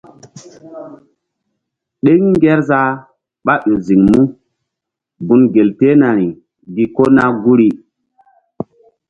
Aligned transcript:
Ɗeŋ 2.03 2.21
ngerzah 2.33 2.91
ɓáƴo 3.45 3.73
ziŋ 3.85 4.01
mú 4.09 4.19
gun 5.25 5.41
gel 5.53 5.69
tehnari 5.79 6.27
gi 6.73 6.83
kona 6.95 7.23
guri. 7.43 7.69